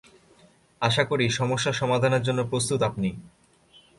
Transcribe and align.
আশা 0.81 1.03
করি, 1.03 1.25
সমস্যা 1.29 1.71
সমাধানের 1.73 2.21
জন্য 2.21 2.39
প্রস্তুত 2.49 2.79
আপনি। 2.81 3.09